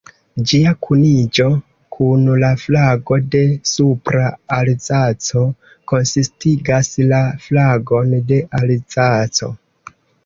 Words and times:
Ĝia 0.51 0.69
kuniĝo 0.85 1.43
kun 1.95 2.23
la 2.43 2.49
flago 2.61 3.17
de 3.35 3.41
Supra-Alzaco 3.73 5.43
konsistigas 5.93 6.91
la 7.13 7.21
flagon 7.47 8.17
de 8.33 8.41
Alzaco. 8.63 9.53